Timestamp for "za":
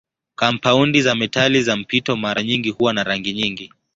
1.01-1.15, 1.63-1.75